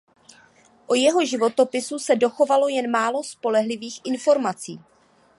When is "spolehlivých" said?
3.23-4.01